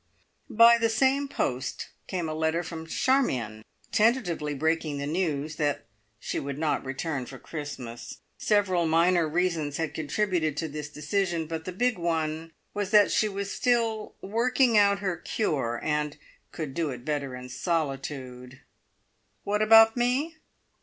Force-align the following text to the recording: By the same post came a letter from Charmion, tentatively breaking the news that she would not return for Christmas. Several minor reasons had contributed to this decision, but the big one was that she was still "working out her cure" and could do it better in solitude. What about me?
By 0.49 0.79
the 0.79 0.89
same 0.89 1.27
post 1.27 1.89
came 2.07 2.27
a 2.27 2.33
letter 2.33 2.63
from 2.63 2.87
Charmion, 2.87 3.63
tentatively 3.91 4.55
breaking 4.55 4.97
the 4.97 5.05
news 5.05 5.57
that 5.57 5.85
she 6.19 6.39
would 6.39 6.57
not 6.57 6.83
return 6.83 7.27
for 7.27 7.37
Christmas. 7.37 8.17
Several 8.35 8.87
minor 8.87 9.29
reasons 9.29 9.77
had 9.77 9.93
contributed 9.93 10.57
to 10.57 10.67
this 10.67 10.89
decision, 10.89 11.45
but 11.45 11.65
the 11.65 11.71
big 11.71 11.99
one 11.99 12.51
was 12.73 12.89
that 12.89 13.11
she 13.11 13.29
was 13.29 13.51
still 13.51 14.15
"working 14.21 14.75
out 14.75 14.97
her 15.01 15.17
cure" 15.17 15.79
and 15.83 16.17
could 16.51 16.73
do 16.73 16.89
it 16.89 17.05
better 17.05 17.35
in 17.35 17.47
solitude. 17.47 18.59
What 19.43 19.61
about 19.61 19.95
me? 19.95 20.37